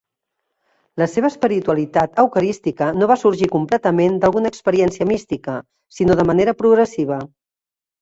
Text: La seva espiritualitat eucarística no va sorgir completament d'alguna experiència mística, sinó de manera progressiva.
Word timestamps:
La 1.01 1.07
seva 1.11 1.29
espiritualitat 1.33 2.17
eucarística 2.23 2.89
no 3.03 3.11
va 3.13 3.19
sorgir 3.25 3.51
completament 3.59 4.19
d'alguna 4.27 4.55
experiència 4.57 5.11
mística, 5.15 5.63
sinó 6.01 6.21
de 6.23 6.31
manera 6.35 6.61
progressiva. 6.67 7.25